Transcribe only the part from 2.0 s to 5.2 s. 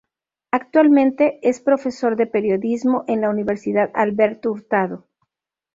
de Periodismo en la Universidad Alberto Hurtado.